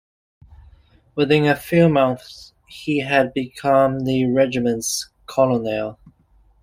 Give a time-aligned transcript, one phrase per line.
[1.13, 5.99] Within a few months, he had become the regiment's colonel.